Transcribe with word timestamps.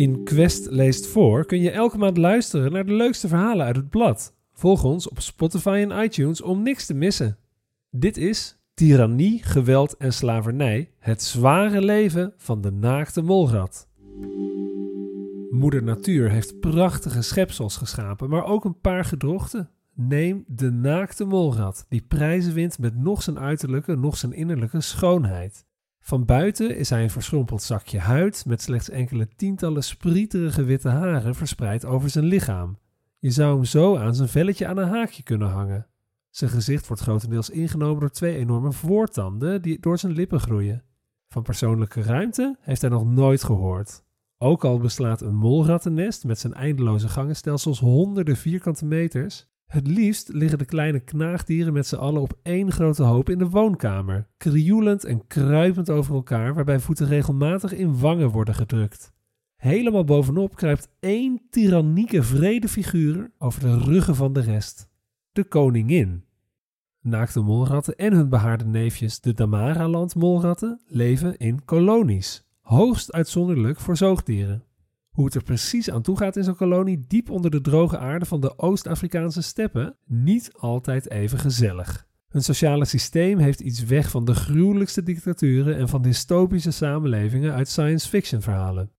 In 0.00 0.24
Quest 0.24 0.70
leest 0.70 1.06
voor 1.06 1.46
kun 1.46 1.60
je 1.60 1.70
elke 1.70 1.98
maand 1.98 2.16
luisteren 2.16 2.72
naar 2.72 2.86
de 2.86 2.92
leukste 2.92 3.28
verhalen 3.28 3.66
uit 3.66 3.76
het 3.76 3.90
blad. 3.90 4.34
Volg 4.52 4.84
ons 4.84 5.08
op 5.08 5.20
Spotify 5.20 5.86
en 5.88 6.02
iTunes 6.02 6.42
om 6.42 6.62
niks 6.62 6.86
te 6.86 6.94
missen. 6.94 7.38
Dit 7.90 8.16
is 8.16 8.58
Tirannie, 8.74 9.42
Geweld 9.42 9.96
en 9.96 10.12
Slavernij: 10.12 10.90
Het 10.98 11.22
zware 11.22 11.82
leven 11.82 12.32
van 12.36 12.60
de 12.60 12.70
naakte 12.70 13.22
molrat. 13.22 13.88
Moeder 15.50 15.82
Natuur 15.82 16.30
heeft 16.30 16.60
prachtige 16.60 17.22
schepsels 17.22 17.76
geschapen, 17.76 18.30
maar 18.30 18.44
ook 18.44 18.64
een 18.64 18.80
paar 18.80 19.04
gedrochten. 19.04 19.70
Neem 19.94 20.44
de 20.46 20.70
naakte 20.70 21.24
molrat, 21.24 21.86
die 21.88 22.04
prijzen 22.08 22.54
wint 22.54 22.78
met 22.78 22.96
nog 22.96 23.22
zijn 23.22 23.38
uiterlijke, 23.38 23.96
nog 23.96 24.16
zijn 24.16 24.32
innerlijke 24.32 24.80
schoonheid. 24.80 25.68
Van 26.00 26.24
buiten 26.24 26.76
is 26.76 26.90
hij 26.90 27.02
een 27.02 27.10
verschrompeld 27.10 27.62
zakje 27.62 27.98
huid 27.98 28.44
met 28.46 28.62
slechts 28.62 28.88
enkele 28.90 29.28
tientallen 29.36 29.84
sprieterige 29.84 30.64
witte 30.64 30.88
haren 30.88 31.34
verspreid 31.34 31.84
over 31.84 32.10
zijn 32.10 32.24
lichaam. 32.24 32.78
Je 33.18 33.30
zou 33.30 33.54
hem 33.54 33.64
zo 33.64 33.96
aan 33.96 34.14
zijn 34.14 34.28
velletje 34.28 34.66
aan 34.66 34.76
een 34.76 34.88
haakje 34.88 35.22
kunnen 35.22 35.48
hangen. 35.48 35.86
Zijn 36.30 36.50
gezicht 36.50 36.86
wordt 36.86 37.02
grotendeels 37.02 37.50
ingenomen 37.50 38.00
door 38.00 38.10
twee 38.10 38.36
enorme 38.36 38.72
voortanden 38.72 39.62
die 39.62 39.80
door 39.80 39.98
zijn 39.98 40.12
lippen 40.12 40.40
groeien. 40.40 40.82
Van 41.28 41.42
persoonlijke 41.42 42.02
ruimte 42.02 42.56
heeft 42.60 42.80
hij 42.80 42.90
nog 42.90 43.04
nooit 43.04 43.44
gehoord. 43.44 44.04
Ook 44.38 44.64
al 44.64 44.78
beslaat 44.78 45.20
een 45.20 45.34
molrattennest 45.34 46.24
met 46.24 46.38
zijn 46.38 46.54
eindeloze 46.54 47.08
gangenstelsels 47.08 47.78
honderden 47.78 48.36
vierkante 48.36 48.84
meters, 48.84 49.46
het 49.70 49.86
liefst 49.86 50.28
liggen 50.28 50.58
de 50.58 50.64
kleine 50.64 51.00
knaagdieren 51.00 51.72
met 51.72 51.86
z'n 51.86 51.96
allen 51.96 52.22
op 52.22 52.38
één 52.42 52.72
grote 52.72 53.02
hoop 53.02 53.30
in 53.30 53.38
de 53.38 53.48
woonkamer, 53.48 54.28
krioelend 54.36 55.04
en 55.04 55.26
kruipend 55.26 55.90
over 55.90 56.14
elkaar, 56.14 56.54
waarbij 56.54 56.80
voeten 56.80 57.06
regelmatig 57.06 57.72
in 57.72 57.98
wangen 57.98 58.30
worden 58.30 58.54
gedrukt. 58.54 59.12
Helemaal 59.56 60.04
bovenop 60.04 60.56
kruipt 60.56 60.88
één 61.00 61.40
tyrannieke 61.50 62.22
vredefiguur 62.22 63.30
over 63.38 63.60
de 63.60 63.78
ruggen 63.78 64.14
van 64.14 64.32
de 64.32 64.40
rest: 64.40 64.88
de 65.32 65.44
koningin. 65.44 66.24
Naakte 67.00 67.40
molratten 67.40 67.96
en 67.96 68.12
hun 68.12 68.28
behaarde 68.28 68.64
neefjes, 68.64 69.20
de 69.20 69.32
Damara-land-molratten, 69.32 70.80
leven 70.86 71.36
in 71.36 71.64
kolonies, 71.64 72.46
hoogst 72.60 73.12
uitzonderlijk 73.12 73.80
voor 73.80 73.96
zoogdieren. 73.96 74.64
Hoe 75.10 75.24
het 75.24 75.34
er 75.34 75.42
precies 75.42 75.90
aan 75.90 76.02
toe 76.02 76.16
gaat 76.16 76.36
in 76.36 76.44
zo'n 76.44 76.56
kolonie 76.56 77.04
diep 77.08 77.30
onder 77.30 77.50
de 77.50 77.60
droge 77.60 77.98
aarde 77.98 78.26
van 78.26 78.40
de 78.40 78.58
Oost-Afrikaanse 78.58 79.42
steppen, 79.42 79.96
niet 80.06 80.52
altijd 80.52 81.10
even 81.10 81.38
gezellig. 81.38 82.08
Hun 82.28 82.42
sociale 82.42 82.84
systeem 82.84 83.38
heeft 83.38 83.60
iets 83.60 83.84
weg 83.84 84.10
van 84.10 84.24
de 84.24 84.34
gruwelijkste 84.34 85.02
dictaturen 85.02 85.76
en 85.76 85.88
van 85.88 86.02
dystopische 86.02 86.70
samenlevingen 86.70 87.52
uit 87.52 87.68
science 87.68 88.08
fiction 88.08 88.42
verhalen. 88.42 88.90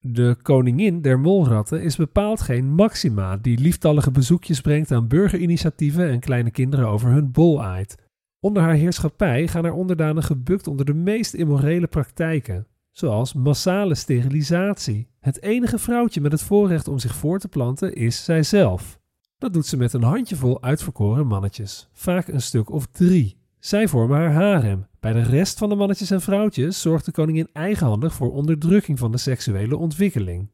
De 0.00 0.36
koningin 0.42 1.02
der 1.02 1.20
molratten 1.20 1.82
is 1.82 1.96
bepaald 1.96 2.40
geen 2.40 2.74
Maxima 2.74 3.36
die 3.36 3.58
lieftallige 3.58 4.10
bezoekjes 4.10 4.60
brengt 4.60 4.92
aan 4.92 5.08
burgerinitiatieven 5.08 6.08
en 6.10 6.20
kleine 6.20 6.50
kinderen 6.50 6.88
over 6.88 7.10
hun 7.10 7.30
bol 7.30 7.64
aait. 7.64 7.96
Onder 8.40 8.62
haar 8.62 8.74
heerschappij 8.74 9.48
gaan 9.48 9.64
haar 9.64 9.72
onderdanen 9.72 10.22
gebukt 10.22 10.66
onder 10.66 10.86
de 10.86 10.94
meest 10.94 11.34
immorele 11.34 11.86
praktijken 11.86 12.66
zoals 12.98 13.32
massale 13.32 13.94
sterilisatie. 13.94 15.08
Het 15.20 15.42
enige 15.42 15.78
vrouwtje 15.78 16.20
met 16.20 16.32
het 16.32 16.42
voorrecht 16.42 16.88
om 16.88 16.98
zich 16.98 17.14
voor 17.14 17.38
te 17.38 17.48
planten 17.48 17.94
is 17.94 18.24
zijzelf. 18.24 18.98
Dat 19.38 19.52
doet 19.52 19.66
ze 19.66 19.76
met 19.76 19.92
een 19.92 20.02
handjevol 20.02 20.62
uitverkoren 20.62 21.26
mannetjes, 21.26 21.88
vaak 21.92 22.28
een 22.28 22.42
stuk 22.42 22.70
of 22.70 22.86
drie. 22.86 23.36
Zij 23.58 23.88
vormen 23.88 24.18
haar 24.18 24.32
harem. 24.32 24.86
Bij 25.00 25.12
de 25.12 25.22
rest 25.22 25.58
van 25.58 25.68
de 25.68 25.74
mannetjes 25.74 26.10
en 26.10 26.20
vrouwtjes 26.20 26.80
zorgt 26.80 27.04
de 27.04 27.12
koningin 27.12 27.48
eigenhandig 27.52 28.14
voor 28.14 28.32
onderdrukking 28.32 28.98
van 28.98 29.12
de 29.12 29.18
seksuele 29.18 29.76
ontwikkeling. 29.76 30.50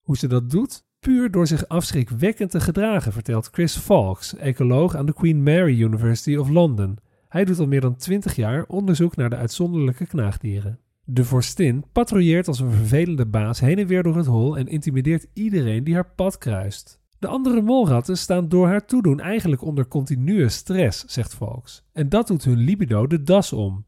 Hoe 0.00 0.16
ze 0.16 0.26
dat 0.26 0.50
doet? 0.50 0.84
Puur 1.00 1.30
door 1.30 1.46
zich 1.46 1.68
afschrikwekkend 1.68 2.50
te 2.50 2.60
gedragen, 2.60 3.12
vertelt 3.12 3.48
Chris 3.52 3.76
Fawkes, 3.76 4.36
ecoloog 4.36 4.96
aan 4.96 5.06
de 5.06 5.14
Queen 5.14 5.42
Mary 5.42 5.80
University 5.80 6.36
of 6.36 6.48
London. 6.48 6.98
Hij 7.28 7.44
doet 7.44 7.58
al 7.58 7.66
meer 7.66 7.80
dan 7.80 7.96
20 7.96 8.36
jaar 8.36 8.64
onderzoek 8.66 9.16
naar 9.16 9.30
de 9.30 9.36
uitzonderlijke 9.36 10.06
knaagdieren. 10.06 10.78
De 11.06 11.24
vorstin 11.24 11.84
patrouilleert 11.92 12.48
als 12.48 12.60
een 12.60 12.70
vervelende 12.70 13.26
baas 13.26 13.60
heen 13.60 13.78
en 13.78 13.86
weer 13.86 14.02
door 14.02 14.16
het 14.16 14.26
hol 14.26 14.58
en 14.58 14.66
intimideert 14.66 15.26
iedereen 15.32 15.84
die 15.84 15.94
haar 15.94 16.12
pad 16.14 16.38
kruist. 16.38 17.00
De 17.18 17.26
andere 17.26 17.62
molratten 17.62 18.18
staan 18.18 18.48
door 18.48 18.66
haar 18.66 18.86
toedoen 18.86 19.20
eigenlijk 19.20 19.62
onder 19.62 19.88
continue 19.88 20.48
stress, 20.48 21.04
zegt 21.04 21.34
Volks. 21.34 21.84
En 21.92 22.08
dat 22.08 22.26
doet 22.26 22.44
hun 22.44 22.56
libido 22.56 23.06
de 23.06 23.22
das 23.22 23.52
om. 23.52 23.84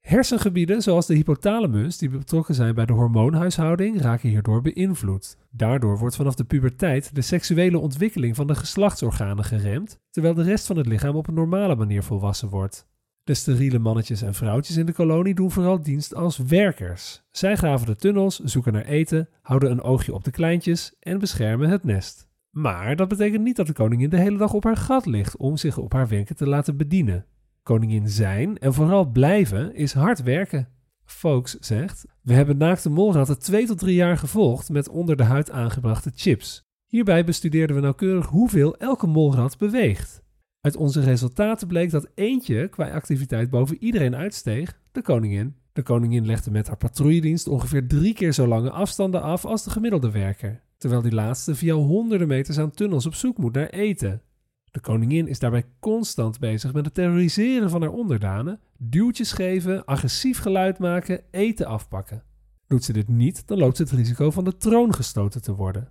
Hersengebieden 0.00 0.82
zoals 0.82 1.06
de 1.06 1.14
hypothalamus, 1.14 1.98
die 1.98 2.08
betrokken 2.08 2.54
zijn 2.54 2.74
bij 2.74 2.86
de 2.86 2.92
hormoonhuishouding, 2.92 4.00
raken 4.00 4.28
hierdoor 4.28 4.62
beïnvloed. 4.62 5.36
Daardoor 5.50 5.98
wordt 5.98 6.16
vanaf 6.16 6.34
de 6.34 6.44
puberteit 6.44 7.14
de 7.14 7.22
seksuele 7.22 7.78
ontwikkeling 7.78 8.36
van 8.36 8.46
de 8.46 8.54
geslachtsorganen 8.54 9.44
geremd, 9.44 10.00
terwijl 10.10 10.34
de 10.34 10.42
rest 10.42 10.66
van 10.66 10.76
het 10.76 10.86
lichaam 10.86 11.16
op 11.16 11.28
een 11.28 11.34
normale 11.34 11.76
manier 11.76 12.02
volwassen 12.02 12.48
wordt. 12.48 12.86
De 13.28 13.34
steriele 13.34 13.78
mannetjes 13.78 14.22
en 14.22 14.34
vrouwtjes 14.34 14.76
in 14.76 14.86
de 14.86 14.92
kolonie 14.92 15.34
doen 15.34 15.50
vooral 15.50 15.82
dienst 15.82 16.14
als 16.14 16.38
werkers. 16.38 17.22
Zij 17.30 17.56
graven 17.56 17.86
de 17.86 17.96
tunnels, 17.96 18.38
zoeken 18.38 18.72
naar 18.72 18.84
eten, 18.84 19.28
houden 19.42 19.70
een 19.70 19.82
oogje 19.82 20.14
op 20.14 20.24
de 20.24 20.30
kleintjes 20.30 20.94
en 21.00 21.18
beschermen 21.18 21.68
het 21.68 21.84
nest. 21.84 22.28
Maar 22.50 22.96
dat 22.96 23.08
betekent 23.08 23.44
niet 23.44 23.56
dat 23.56 23.66
de 23.66 23.72
koningin 23.72 24.10
de 24.10 24.16
hele 24.16 24.38
dag 24.38 24.52
op 24.52 24.64
haar 24.64 24.76
gat 24.76 25.06
ligt 25.06 25.36
om 25.36 25.56
zich 25.56 25.78
op 25.78 25.92
haar 25.92 26.08
wenken 26.08 26.36
te 26.36 26.46
laten 26.46 26.76
bedienen. 26.76 27.26
Koningin 27.62 28.08
zijn 28.08 28.58
en 28.58 28.74
vooral 28.74 29.04
blijven 29.04 29.74
is 29.74 29.92
hard 29.92 30.22
werken. 30.22 30.68
Folks 31.04 31.56
zegt: 31.60 32.04
We 32.22 32.32
hebben 32.32 32.56
naakte 32.56 32.90
molratten 32.90 33.38
twee 33.38 33.66
tot 33.66 33.78
drie 33.78 33.94
jaar 33.94 34.18
gevolgd 34.18 34.68
met 34.68 34.88
onder 34.88 35.16
de 35.16 35.24
huid 35.24 35.50
aangebrachte 35.50 36.10
chips. 36.14 36.64
Hierbij 36.86 37.24
bestudeerden 37.24 37.76
we 37.76 37.82
nauwkeurig 37.82 38.26
hoeveel 38.26 38.76
elke 38.76 39.06
molrat 39.06 39.58
beweegt. 39.58 40.26
Uit 40.68 40.76
onze 40.76 41.00
resultaten 41.00 41.68
bleek 41.68 41.90
dat 41.90 42.08
eentje 42.14 42.68
qua 42.68 42.90
activiteit 42.90 43.50
boven 43.50 43.76
iedereen 43.82 44.16
uitsteeg, 44.16 44.80
de 44.92 45.02
koningin. 45.02 45.54
De 45.72 45.82
koningin 45.82 46.26
legde 46.26 46.50
met 46.50 46.66
haar 46.66 46.76
patrouilledienst 46.76 47.48
ongeveer 47.48 47.86
drie 47.86 48.14
keer 48.14 48.32
zo 48.32 48.46
lange 48.46 48.70
afstanden 48.70 49.22
af 49.22 49.44
als 49.44 49.64
de 49.64 49.70
gemiddelde 49.70 50.10
werker, 50.10 50.62
terwijl 50.78 51.02
die 51.02 51.14
laatste 51.14 51.54
via 51.54 51.74
honderden 51.74 52.28
meters 52.28 52.58
aan 52.58 52.70
tunnels 52.70 53.06
op 53.06 53.14
zoek 53.14 53.38
moet 53.38 53.54
naar 53.54 53.68
eten. 53.68 54.22
De 54.70 54.80
koningin 54.80 55.28
is 55.28 55.38
daarbij 55.38 55.64
constant 55.80 56.38
bezig 56.38 56.72
met 56.72 56.84
het 56.84 56.94
terroriseren 56.94 57.70
van 57.70 57.80
haar 57.80 57.92
onderdanen, 57.92 58.60
duwtjes 58.78 59.32
geven, 59.32 59.84
agressief 59.84 60.38
geluid 60.38 60.78
maken, 60.78 61.20
eten 61.30 61.66
afpakken. 61.66 62.22
Doet 62.66 62.84
ze 62.84 62.92
dit 62.92 63.08
niet, 63.08 63.46
dan 63.46 63.58
loopt 63.58 63.76
ze 63.76 63.82
het 63.82 63.92
risico 63.92 64.30
van 64.30 64.44
de 64.44 64.56
troon 64.56 64.94
gestoten 64.94 65.42
te 65.42 65.54
worden. 65.54 65.88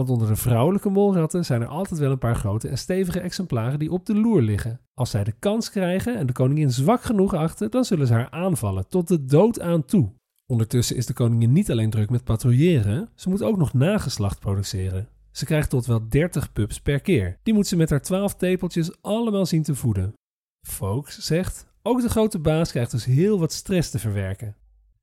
Want 0.00 0.12
onder 0.12 0.28
de 0.28 0.36
vrouwelijke 0.36 0.88
molratten 0.88 1.44
zijn 1.44 1.62
er 1.62 1.66
altijd 1.66 2.00
wel 2.00 2.10
een 2.10 2.18
paar 2.18 2.36
grote 2.36 2.68
en 2.68 2.78
stevige 2.78 3.20
exemplaren 3.20 3.78
die 3.78 3.90
op 3.90 4.06
de 4.06 4.14
loer 4.14 4.42
liggen. 4.42 4.80
Als 4.94 5.10
zij 5.10 5.24
de 5.24 5.32
kans 5.38 5.70
krijgen 5.70 6.16
en 6.16 6.26
de 6.26 6.32
koningin 6.32 6.70
zwak 6.70 7.02
genoeg 7.02 7.34
achten, 7.34 7.70
dan 7.70 7.84
zullen 7.84 8.06
ze 8.06 8.12
haar 8.12 8.30
aanvallen, 8.30 8.88
tot 8.88 9.08
de 9.08 9.24
dood 9.24 9.60
aan 9.60 9.84
toe. 9.84 10.12
Ondertussen 10.46 10.96
is 10.96 11.06
de 11.06 11.12
koningin 11.12 11.52
niet 11.52 11.70
alleen 11.70 11.90
druk 11.90 12.10
met 12.10 12.24
patrouilleren, 12.24 13.08
ze 13.14 13.28
moet 13.28 13.42
ook 13.42 13.56
nog 13.56 13.72
nageslacht 13.72 14.40
produceren. 14.40 15.08
Ze 15.30 15.44
krijgt 15.44 15.70
tot 15.70 15.86
wel 15.86 16.08
30 16.08 16.52
pups 16.52 16.80
per 16.80 17.00
keer. 17.00 17.38
Die 17.42 17.54
moet 17.54 17.66
ze 17.66 17.76
met 17.76 17.90
haar 17.90 18.02
12 18.02 18.34
tepeltjes 18.34 19.02
allemaal 19.02 19.46
zien 19.46 19.62
te 19.62 19.74
voeden. 19.74 20.12
Folks 20.66 21.18
zegt, 21.18 21.66
ook 21.82 22.00
de 22.00 22.08
grote 22.08 22.38
baas 22.38 22.70
krijgt 22.70 22.90
dus 22.90 23.04
heel 23.04 23.38
wat 23.38 23.52
stress 23.52 23.90
te 23.90 23.98
verwerken. 23.98 24.56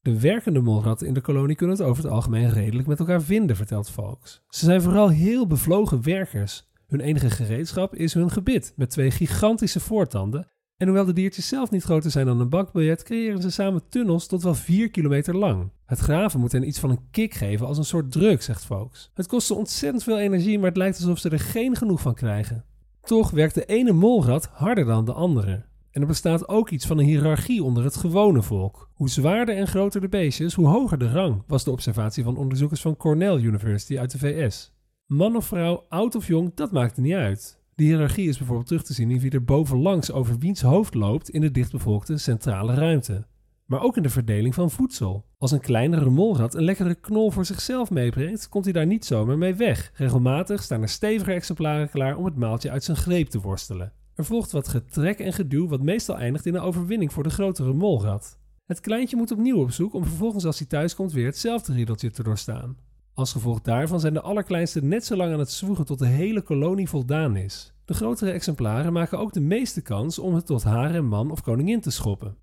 De 0.07 0.19
werkende 0.19 0.61
molratten 0.61 1.07
in 1.07 1.13
de 1.13 1.21
kolonie 1.21 1.55
kunnen 1.55 1.77
het 1.77 1.85
over 1.85 2.03
het 2.03 2.11
algemeen 2.11 2.49
redelijk 2.49 2.87
met 2.87 2.99
elkaar 2.99 3.21
vinden, 3.21 3.55
vertelt 3.55 3.89
Volks. 3.89 4.41
Ze 4.49 4.65
zijn 4.65 4.81
vooral 4.81 5.09
heel 5.09 5.47
bevlogen 5.47 6.03
werkers. 6.03 6.69
Hun 6.85 6.99
enige 6.99 7.29
gereedschap 7.29 7.95
is 7.95 8.13
hun 8.13 8.31
gebit 8.31 8.73
met 8.75 8.89
twee 8.89 9.11
gigantische 9.11 9.79
voortanden. 9.79 10.47
En 10.77 10.87
hoewel 10.87 11.05
de 11.05 11.13
diertjes 11.13 11.47
zelf 11.47 11.71
niet 11.71 11.83
groter 11.83 12.11
zijn 12.11 12.25
dan 12.25 12.39
een 12.39 12.49
bankbiljet, 12.49 13.03
creëren 13.03 13.41
ze 13.41 13.49
samen 13.51 13.89
tunnels 13.89 14.27
tot 14.27 14.43
wel 14.43 14.55
4 14.55 14.89
kilometer 14.89 15.35
lang. 15.35 15.71
Het 15.85 15.99
graven 15.99 16.39
moet 16.39 16.51
hen 16.51 16.67
iets 16.67 16.79
van 16.79 16.89
een 16.89 17.09
kick 17.11 17.33
geven 17.33 17.67
als 17.67 17.77
een 17.77 17.85
soort 17.85 18.11
druk, 18.11 18.41
zegt 18.41 18.65
Volks. 18.65 19.11
Het 19.13 19.27
kost 19.27 19.47
ze 19.47 19.53
ontzettend 19.53 20.03
veel 20.03 20.19
energie, 20.19 20.57
maar 20.57 20.69
het 20.69 20.77
lijkt 20.77 20.97
alsof 20.97 21.19
ze 21.19 21.29
er 21.29 21.39
geen 21.39 21.75
genoeg 21.75 22.01
van 22.01 22.13
krijgen. 22.13 22.65
Toch 23.01 23.29
werkt 23.29 23.55
de 23.55 23.65
ene 23.65 23.91
molrat 23.91 24.49
harder 24.53 24.85
dan 24.85 25.05
de 25.05 25.13
andere. 25.13 25.65
En 25.97 26.03
er 26.03 26.09
bestaat 26.09 26.47
ook 26.47 26.69
iets 26.69 26.85
van 26.85 26.97
een 26.97 27.05
hiërarchie 27.05 27.63
onder 27.63 27.83
het 27.83 27.95
gewone 27.95 28.41
volk. 28.41 28.89
Hoe 28.93 29.09
zwaarder 29.09 29.55
en 29.55 29.67
groter 29.67 30.01
de 30.01 30.09
beestjes, 30.09 30.53
hoe 30.53 30.67
hoger 30.67 30.97
de 30.97 31.11
rang, 31.11 31.43
was 31.47 31.63
de 31.63 31.71
observatie 31.71 32.23
van 32.23 32.37
onderzoekers 32.37 32.81
van 32.81 32.97
Cornell 32.97 33.37
University 33.37 33.97
uit 33.97 34.11
de 34.11 34.17
VS. 34.17 34.73
Man 35.05 35.35
of 35.35 35.45
vrouw, 35.45 35.85
oud 35.89 36.15
of 36.15 36.27
jong, 36.27 36.51
dat 36.55 36.71
maakte 36.71 37.01
niet 37.01 37.13
uit. 37.13 37.59
De 37.75 37.83
hiërarchie 37.83 38.27
is 38.27 38.37
bijvoorbeeld 38.37 38.67
terug 38.67 38.83
te 38.83 38.93
zien 38.93 39.11
in 39.11 39.19
wie 39.19 39.31
er 39.31 39.43
bovenlangs 39.43 40.11
over 40.11 40.37
wiens 40.37 40.61
hoofd 40.61 40.93
loopt 40.93 41.29
in 41.29 41.41
de 41.41 41.51
dichtbevolkte 41.51 42.17
centrale 42.17 42.73
ruimte. 42.73 43.25
Maar 43.65 43.81
ook 43.81 43.97
in 43.97 44.03
de 44.03 44.09
verdeling 44.09 44.53
van 44.53 44.71
voedsel. 44.71 45.25
Als 45.37 45.51
een 45.51 45.59
kleinere 45.59 46.09
molrat 46.09 46.55
een 46.55 46.63
lekkere 46.63 46.95
knol 46.95 47.31
voor 47.31 47.45
zichzelf 47.45 47.89
meebrengt, 47.89 48.49
komt 48.49 48.63
hij 48.63 48.73
daar 48.73 48.85
niet 48.85 49.05
zomaar 49.05 49.37
mee 49.37 49.55
weg. 49.55 49.91
Regelmatig 49.93 50.63
staan 50.63 50.81
er 50.81 50.89
stevige 50.89 51.33
exemplaren 51.33 51.89
klaar 51.89 52.17
om 52.17 52.25
het 52.25 52.35
maaltje 52.35 52.71
uit 52.71 52.83
zijn 52.83 52.97
greep 52.97 53.27
te 53.27 53.41
worstelen. 53.41 53.93
Er 54.17 54.25
volgt 54.25 54.51
wat 54.51 54.67
getrek 54.67 55.19
en 55.19 55.33
geduw, 55.33 55.67
wat 55.67 55.81
meestal 55.81 56.17
eindigt 56.17 56.45
in 56.45 56.55
een 56.55 56.61
overwinning 56.61 57.13
voor 57.13 57.23
de 57.23 57.29
grotere 57.29 57.73
molrat. 57.73 58.37
Het 58.65 58.79
kleintje 58.79 59.17
moet 59.17 59.31
opnieuw 59.31 59.59
op 59.59 59.71
zoek 59.71 59.93
om 59.93 60.03
vervolgens 60.05 60.45
als 60.45 60.57
hij 60.57 60.67
thuis 60.67 60.95
komt 60.95 61.11
weer 61.11 61.25
hetzelfde 61.25 61.73
riedeltje 61.73 62.09
te 62.09 62.23
doorstaan. 62.23 62.77
Als 63.13 63.31
gevolg 63.31 63.61
daarvan 63.61 63.99
zijn 63.99 64.13
de 64.13 64.21
allerkleinste 64.21 64.83
net 64.83 65.05
zo 65.05 65.15
lang 65.15 65.33
aan 65.33 65.39
het 65.39 65.51
zwoegen 65.51 65.85
tot 65.85 65.99
de 65.99 66.07
hele 66.07 66.41
kolonie 66.41 66.89
voldaan 66.89 67.35
is. 67.35 67.73
De 67.85 67.93
grotere 67.93 68.31
exemplaren 68.31 68.93
maken 68.93 69.19
ook 69.19 69.33
de 69.33 69.41
meeste 69.41 69.81
kans 69.81 70.19
om 70.19 70.35
het 70.35 70.45
tot 70.45 70.63
haar 70.63 70.95
en 70.95 71.05
man 71.05 71.31
of 71.31 71.41
koningin 71.41 71.81
te 71.81 71.91
schoppen. 71.91 72.37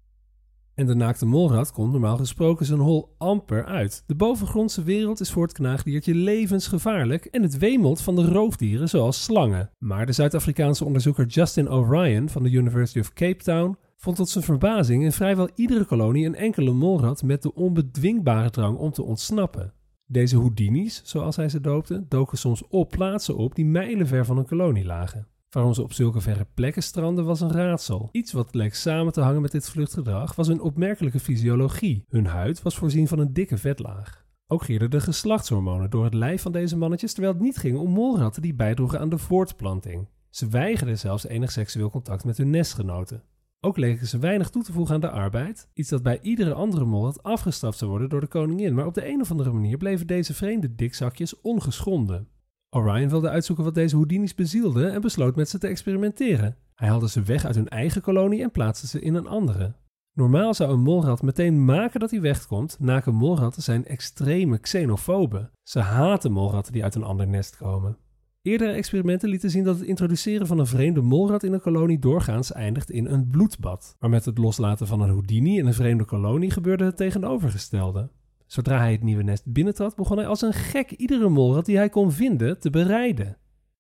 En 0.75 0.87
de 0.87 0.95
naakte 0.95 1.27
molrat 1.27 1.73
komt 1.73 1.93
normaal 1.93 2.17
gesproken 2.17 2.67
zijn 2.67 2.81
hol 2.81 3.15
amper 3.19 3.65
uit. 3.65 4.03
De 4.07 4.15
bovengrondse 4.15 4.83
wereld 4.83 5.21
is 5.21 5.31
voor 5.31 5.43
het 5.43 5.53
knaagdiertje 5.53 6.15
levensgevaarlijk 6.15 7.25
en 7.25 7.43
het 7.43 7.59
wemelt 7.59 8.01
van 8.01 8.15
de 8.17 8.29
roofdieren 8.29 8.89
zoals 8.89 9.23
slangen. 9.23 9.71
Maar 9.79 10.07
de 10.07 10.13
Zuid-Afrikaanse 10.13 10.85
onderzoeker 10.85 11.27
Justin 11.27 11.71
O'Ryan 11.71 12.29
van 12.29 12.43
de 12.43 12.51
University 12.51 12.99
of 12.99 13.13
Cape 13.13 13.43
Town 13.43 13.77
vond 13.97 14.17
tot 14.17 14.29
zijn 14.29 14.45
verbazing 14.45 15.03
in 15.03 15.13
vrijwel 15.13 15.49
iedere 15.55 15.85
kolonie 15.85 16.27
een 16.27 16.35
enkele 16.35 16.73
molrat 16.73 17.23
met 17.23 17.43
de 17.43 17.55
onbedwingbare 17.55 18.51
drang 18.51 18.79
om 18.79 18.91
te 18.91 19.03
ontsnappen. 19.03 19.73
Deze 20.07 20.37
Houdini's, 20.37 21.01
zoals 21.05 21.37
hij 21.37 21.49
ze 21.49 21.61
doopte, 21.61 22.05
doken 22.09 22.39
soms 22.39 22.63
op 22.69 22.91
plaatsen 22.91 23.37
op 23.37 23.55
die 23.55 23.67
mijlenver 23.67 24.25
van 24.25 24.39
een 24.39 24.47
kolonie 24.47 24.85
lagen. 24.85 25.29
Waarom 25.55 25.75
ze 25.75 25.83
op 25.83 25.93
zulke 25.93 26.21
verre 26.21 26.47
plekken 26.55 26.83
stranden 26.83 27.25
was 27.25 27.41
een 27.41 27.53
raadsel. 27.53 28.09
Iets 28.13 28.33
wat 28.33 28.55
leek 28.55 28.75
samen 28.75 29.13
te 29.13 29.21
hangen 29.21 29.43
met 29.43 29.51
dit 29.51 29.71
vluchtgedrag 29.71 30.35
was 30.35 30.47
hun 30.47 30.61
opmerkelijke 30.61 31.21
fysiologie. 31.21 32.05
Hun 32.09 32.27
huid 32.27 32.63
was 32.63 32.77
voorzien 32.77 33.09
van 33.09 33.19
een 33.19 33.33
dikke 33.33 33.59
vetlaag. 33.59 34.25
Ook 34.47 34.63
gierden 34.63 34.91
de 34.91 35.01
geslachtshormonen 35.01 35.91
door 35.91 36.05
het 36.05 36.15
lijf 36.15 36.43
van 36.43 36.53
deze 36.53 36.77
mannetjes, 36.77 37.13
terwijl 37.13 37.35
het 37.35 37.43
niet 37.43 37.57
ging 37.57 37.79
om 37.79 37.91
molratten 37.91 38.43
die 38.43 38.55
bijdroegen 38.55 39.01
aan 39.01 39.09
de 39.09 39.19
voortplanting. 39.19 40.09
Ze 40.31 40.49
weigerden 40.49 40.99
zelfs 40.99 41.27
enig 41.27 41.53
seksueel 41.53 41.91
contact 41.91 42.25
met 42.25 42.37
hun 42.37 42.51
nestgenoten. 42.51 43.23
Ook 43.61 43.77
leken 43.77 44.07
ze 44.07 44.19
weinig 44.19 44.51
toe 44.51 44.63
te 44.63 44.73
voegen 44.73 44.95
aan 44.95 45.01
de 45.01 45.11
arbeid, 45.11 45.69
iets 45.75 45.89
dat 45.89 46.03
bij 46.03 46.21
iedere 46.21 46.55
andere 46.55 46.85
molrat 46.85 47.23
afgestraft 47.23 47.79
zou 47.79 47.91
worden 47.91 48.09
door 48.09 48.21
de 48.21 48.27
koningin, 48.27 48.75
maar 48.75 48.87
op 48.87 48.95
de 48.95 49.09
een 49.09 49.21
of 49.21 49.31
andere 49.31 49.53
manier 49.53 49.77
bleven 49.77 50.07
deze 50.07 50.35
vreemde 50.35 50.75
dikzakjes 50.75 51.41
ongeschonden. 51.41 52.29
Orion 52.75 53.09
wilde 53.09 53.29
uitzoeken 53.29 53.65
wat 53.65 53.75
deze 53.75 53.95
Houdini's 53.95 54.35
bezielde 54.35 54.87
en 54.87 55.01
besloot 55.01 55.37
met 55.37 55.49
ze 55.49 55.59
te 55.59 55.67
experimenteren. 55.67 56.57
Hij 56.75 56.89
haalde 56.89 57.09
ze 57.09 57.23
weg 57.23 57.45
uit 57.45 57.55
hun 57.55 57.69
eigen 57.69 58.03
kolonie 58.03 58.43
en 58.43 58.51
plaatste 58.51 58.87
ze 58.87 59.01
in 59.01 59.15
een 59.15 59.27
andere. 59.27 59.75
Normaal 60.13 60.55
zou 60.55 60.73
een 60.73 60.83
molrat 60.83 61.23
meteen 61.23 61.65
maken 61.65 62.01
dat 62.01 62.11
hij 62.11 62.21
wegkomt, 62.21 62.77
naken 62.81 63.15
molratten 63.15 63.63
zijn 63.63 63.87
extreme 63.87 64.59
xenofoben. 64.59 65.51
Ze 65.63 65.81
haten 65.81 66.33
molratten 66.33 66.73
die 66.73 66.83
uit 66.83 66.95
een 66.95 67.03
ander 67.03 67.27
nest 67.27 67.57
komen. 67.57 67.97
Eerdere 68.43 68.73
experimenten 68.73 69.29
lieten 69.29 69.51
zien 69.51 69.65
dat 69.65 69.79
het 69.79 69.89
introduceren 69.89 70.47
van 70.47 70.59
een 70.59 70.67
vreemde 70.67 71.01
molrat 71.01 71.43
in 71.43 71.53
een 71.53 71.61
kolonie 71.61 71.99
doorgaans 71.99 72.53
eindigt 72.53 72.91
in 72.91 73.07
een 73.07 73.29
bloedbad. 73.29 73.97
Maar 73.99 74.11
met 74.11 74.25
het 74.25 74.39
loslaten 74.39 74.87
van 74.87 75.01
een 75.01 75.09
Houdini 75.09 75.59
in 75.59 75.67
een 75.67 75.75
vreemde 75.75 76.05
kolonie 76.05 76.51
gebeurde 76.51 76.85
het 76.85 76.97
tegenovergestelde. 76.97 78.11
Zodra 78.47 78.79
hij 78.79 78.93
het 78.93 79.03
nieuwe 79.03 79.23
nest 79.23 79.45
binnentrad, 79.47 79.97
begon 79.97 80.17
hij 80.17 80.27
als 80.27 80.43
een 80.43 80.53
gek 80.53 80.91
iedere 80.91 81.29
molrat 81.29 81.67
die 81.67 81.77
hij 81.77 81.89
kon 81.89 82.13
vinden 82.13 82.59
te 82.59 82.71
bereiden. 82.71 83.37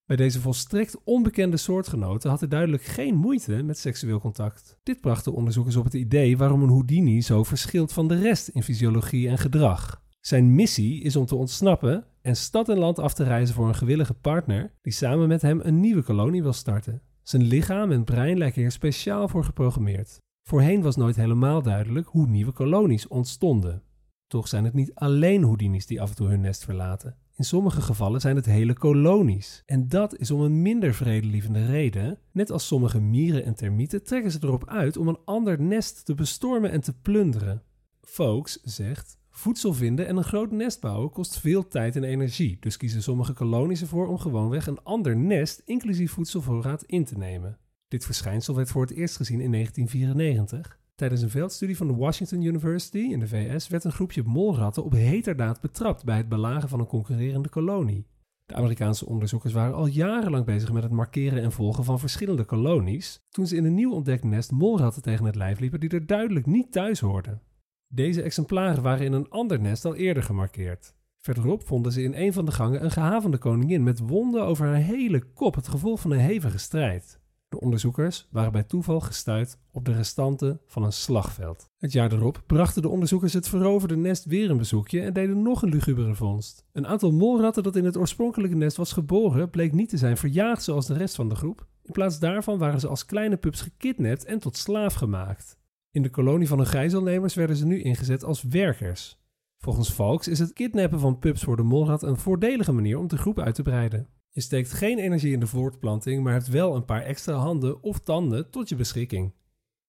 Bij 0.06 0.16
deze 0.16 0.40
volstrekt 0.40 1.00
onbekende 1.04 1.56
soortgenoten 1.56 2.30
had 2.30 2.40
hij 2.40 2.48
duidelijk 2.48 2.82
geen 2.82 3.14
moeite 3.14 3.62
met 3.62 3.78
seksueel 3.78 4.20
contact. 4.20 4.78
Dit 4.82 5.00
bracht 5.00 5.24
de 5.24 5.32
onderzoekers 5.32 5.76
op 5.76 5.84
het 5.84 5.94
idee 5.94 6.36
waarom 6.36 6.62
een 6.62 6.68
Houdini 6.68 7.22
zo 7.22 7.44
verschilt 7.44 7.92
van 7.92 8.08
de 8.08 8.18
rest 8.18 8.48
in 8.48 8.62
fysiologie 8.62 9.28
en 9.28 9.38
gedrag. 9.38 10.02
Zijn 10.20 10.54
missie 10.54 11.02
is 11.02 11.16
om 11.16 11.26
te 11.26 11.34
ontsnappen 11.36 12.04
en 12.22 12.36
stad 12.36 12.68
en 12.68 12.78
land 12.78 12.98
af 12.98 13.14
te 13.14 13.24
reizen 13.24 13.54
voor 13.54 13.68
een 13.68 13.74
gewillige 13.74 14.14
partner 14.14 14.72
die 14.82 14.92
samen 14.92 15.28
met 15.28 15.42
hem 15.42 15.60
een 15.62 15.80
nieuwe 15.80 16.02
kolonie 16.02 16.42
wil 16.42 16.52
starten. 16.52 17.02
Zijn 17.22 17.42
lichaam 17.42 17.92
en 17.92 18.04
brein 18.04 18.38
lijken 18.38 18.60
hier 18.60 18.70
speciaal 18.70 19.28
voor 19.28 19.44
geprogrammeerd. 19.44 20.18
Voorheen 20.42 20.82
was 20.82 20.96
nooit 20.96 21.16
helemaal 21.16 21.62
duidelijk 21.62 22.06
hoe 22.06 22.26
nieuwe 22.26 22.52
kolonies 22.52 23.08
ontstonden. 23.08 23.82
Toch 24.26 24.48
zijn 24.48 24.64
het 24.64 24.74
niet 24.74 24.94
alleen 24.94 25.42
Houdini's 25.42 25.86
die 25.86 26.00
af 26.00 26.10
en 26.10 26.16
toe 26.16 26.28
hun 26.28 26.40
nest 26.40 26.64
verlaten. 26.64 27.16
In 27.36 27.44
sommige 27.44 27.80
gevallen 27.80 28.20
zijn 28.20 28.36
het 28.36 28.46
hele 28.46 28.72
kolonies. 28.72 29.62
En 29.66 29.88
dat 29.88 30.16
is 30.16 30.30
om 30.30 30.40
een 30.40 30.62
minder 30.62 30.94
vredelievende 30.94 31.66
reden. 31.66 32.18
Net 32.32 32.50
als 32.50 32.66
sommige 32.66 33.00
mieren 33.00 33.44
en 33.44 33.54
termieten 33.54 34.04
trekken 34.04 34.30
ze 34.30 34.38
erop 34.40 34.68
uit 34.68 34.96
om 34.96 35.08
een 35.08 35.18
ander 35.24 35.60
nest 35.60 36.04
te 36.04 36.14
bestormen 36.14 36.70
en 36.70 36.80
te 36.80 36.92
plunderen. 36.92 37.62
Folks 38.00 38.60
zegt: 38.62 39.18
Voedsel 39.30 39.74
vinden 39.74 40.06
en 40.06 40.16
een 40.16 40.24
groot 40.24 40.50
nest 40.50 40.80
bouwen 40.80 41.10
kost 41.10 41.38
veel 41.38 41.68
tijd 41.68 41.96
en 41.96 42.04
energie, 42.04 42.56
dus 42.60 42.76
kiezen 42.76 43.02
sommige 43.02 43.32
kolonies 43.32 43.80
ervoor 43.80 44.06
om 44.06 44.18
gewoonweg 44.18 44.66
een 44.66 44.82
ander 44.82 45.16
nest, 45.16 45.62
inclusief 45.64 46.12
voedselvoorraad, 46.12 46.82
in 46.82 47.04
te 47.04 47.18
nemen. 47.18 47.58
Dit 47.88 48.04
verschijnsel 48.04 48.54
werd 48.54 48.70
voor 48.70 48.82
het 48.82 48.92
eerst 48.92 49.16
gezien 49.16 49.40
in 49.40 49.52
1994. 49.52 50.78
Tijdens 50.94 51.22
een 51.22 51.30
veldstudie 51.30 51.76
van 51.76 51.86
de 51.86 51.94
Washington 51.94 52.42
University 52.42 52.98
in 52.98 53.20
de 53.20 53.28
VS 53.28 53.68
werd 53.68 53.84
een 53.84 53.92
groepje 53.92 54.22
molratten 54.22 54.84
op 54.84 54.92
heterdaad 54.92 55.60
betrapt 55.60 56.04
bij 56.04 56.16
het 56.16 56.28
belagen 56.28 56.68
van 56.68 56.80
een 56.80 56.86
concurrerende 56.86 57.48
kolonie. 57.48 58.06
De 58.46 58.54
Amerikaanse 58.54 59.06
onderzoekers 59.06 59.52
waren 59.52 59.74
al 59.74 59.86
jarenlang 59.86 60.44
bezig 60.44 60.72
met 60.72 60.82
het 60.82 60.92
markeren 60.92 61.42
en 61.42 61.52
volgen 61.52 61.84
van 61.84 61.98
verschillende 61.98 62.44
kolonies, 62.44 63.20
toen 63.28 63.46
ze 63.46 63.56
in 63.56 63.64
een 63.64 63.74
nieuw 63.74 63.92
ontdekt 63.92 64.24
nest 64.24 64.50
molratten 64.50 65.02
tegen 65.02 65.24
het 65.24 65.34
lijf 65.34 65.60
liepen 65.60 65.80
die 65.80 65.90
er 65.90 66.06
duidelijk 66.06 66.46
niet 66.46 66.72
thuis 66.72 67.00
hoorden. 67.00 67.42
Deze 67.88 68.22
exemplaren 68.22 68.82
waren 68.82 69.06
in 69.06 69.12
een 69.12 69.28
ander 69.28 69.60
nest 69.60 69.84
al 69.84 69.94
eerder 69.94 70.22
gemarkeerd. 70.22 70.94
Verderop 71.20 71.66
vonden 71.66 71.92
ze 71.92 72.02
in 72.02 72.14
een 72.14 72.32
van 72.32 72.44
de 72.44 72.52
gangen 72.52 72.84
een 72.84 72.90
gehavende 72.90 73.38
koningin 73.38 73.82
met 73.82 73.98
wonden 73.98 74.44
over 74.44 74.66
haar 74.66 74.74
hele 74.74 75.22
kop, 75.22 75.54
het 75.54 75.68
gevolg 75.68 76.00
van 76.00 76.10
een 76.10 76.18
hevige 76.18 76.58
strijd. 76.58 77.22
De 77.54 77.60
onderzoekers 77.60 78.28
waren 78.30 78.52
bij 78.52 78.62
toeval 78.62 79.00
gestuurd 79.00 79.58
op 79.70 79.84
de 79.84 79.92
restanten 79.92 80.60
van 80.66 80.82
een 80.82 80.92
slagveld. 80.92 81.70
Het 81.78 81.92
jaar 81.92 82.12
erop 82.12 82.42
brachten 82.46 82.82
de 82.82 82.88
onderzoekers 82.88 83.32
het 83.32 83.48
veroverde 83.48 83.96
nest 83.96 84.24
weer 84.24 84.50
een 84.50 84.56
bezoekje 84.56 85.00
en 85.00 85.12
deden 85.12 85.42
nog 85.42 85.62
een 85.62 85.68
lugubere 85.68 86.14
vondst. 86.14 86.66
Een 86.72 86.86
aantal 86.86 87.12
molratten 87.12 87.62
dat 87.62 87.76
in 87.76 87.84
het 87.84 87.96
oorspronkelijke 87.96 88.56
nest 88.56 88.76
was 88.76 88.92
geboren, 88.92 89.50
bleek 89.50 89.72
niet 89.72 89.88
te 89.88 89.96
zijn 89.96 90.16
verjaagd 90.16 90.62
zoals 90.62 90.86
de 90.86 90.94
rest 90.94 91.14
van 91.14 91.28
de 91.28 91.34
groep. 91.34 91.66
In 91.82 91.92
plaats 91.92 92.18
daarvan 92.18 92.58
waren 92.58 92.80
ze 92.80 92.88
als 92.88 93.06
kleine 93.06 93.36
pups 93.36 93.60
gekidnapt 93.60 94.24
en 94.24 94.38
tot 94.38 94.56
slaaf 94.56 94.94
gemaakt. 94.94 95.58
In 95.90 96.02
de 96.02 96.10
kolonie 96.10 96.48
van 96.48 96.58
de 96.58 96.66
gijzelnemers 96.66 97.34
werden 97.34 97.56
ze 97.56 97.66
nu 97.66 97.82
ingezet 97.82 98.24
als 98.24 98.42
werkers. 98.42 99.18
Volgens 99.58 99.92
Valks 99.92 100.28
is 100.28 100.38
het 100.38 100.52
kidnappen 100.52 101.00
van 101.00 101.18
pups 101.18 101.42
voor 101.42 101.56
de 101.56 101.62
molrat 101.62 102.02
een 102.02 102.16
voordelige 102.16 102.72
manier 102.72 102.98
om 102.98 103.08
de 103.08 103.18
groep 103.18 103.38
uit 103.38 103.54
te 103.54 103.62
breiden. 103.62 104.08
Je 104.34 104.40
steekt 104.40 104.72
geen 104.72 104.98
energie 104.98 105.32
in 105.32 105.40
de 105.40 105.46
voortplanting, 105.46 106.22
maar 106.22 106.32
hebt 106.32 106.48
wel 106.48 106.74
een 106.74 106.84
paar 106.84 107.02
extra 107.02 107.34
handen 107.34 107.82
of 107.82 107.98
tanden 107.98 108.50
tot 108.50 108.68
je 108.68 108.76
beschikking. 108.76 109.34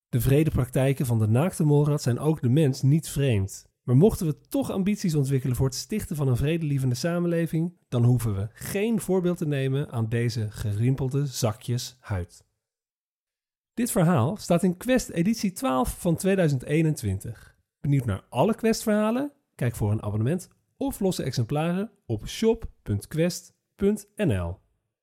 De 0.10 0.22
vrede 0.22 0.50
praktijken 0.50 1.06
van 1.06 1.20
de 1.20 1.28
naakte 1.28 1.64
molrat 1.64 2.02
zijn 2.02 2.20
ook 2.20 2.42
de 2.42 2.50
mens 2.50 2.82
niet 2.82 3.10
vreemd. 3.10 3.70
Maar 3.84 3.96
mochten 3.96 4.26
we 4.26 4.40
toch 4.40 4.72
ambities 4.72 5.16
ontwikkelen 5.16 5.56
voor 5.56 5.66
het 5.66 5.76
stichten 5.76 6.16
van 6.16 6.28
een 6.28 6.38
vredelievende 6.38 6.96
samenleving, 6.96 7.78
dan 7.88 8.04
hoeven 8.04 8.36
we 8.36 8.48
geen 8.54 9.00
voorbeeld 9.00 9.38
te 9.38 9.48
nemen 9.48 9.92
aan 9.92 10.10
deze 10.10 10.52
gerimpelde 10.52 11.26
zakjes 11.26 11.98
huid. 12.00 12.46
Dit 13.74 13.92
verhaal 13.92 14.38
staat 14.38 14.64
in 14.64 14.78
Quest 14.78 15.10
editie 15.10 15.52
12 15.52 16.00
van 16.00 16.16
2021. 16.16 17.58
Benieuwd 17.80 18.06
naar 18.06 18.24
alle 18.30 18.56
Quest-verhalen? 18.56 19.32
Kijk 19.56 19.76
voor 19.76 19.92
een 19.92 20.04
abonnement 20.04 20.50
of 20.78 21.00
losse 21.00 21.24
exemplaren 21.24 21.92
op 22.06 22.28
shop.quest.nl. 22.28 23.55
.nl 23.80 24.65